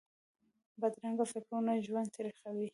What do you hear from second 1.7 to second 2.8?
ژوند تریخوي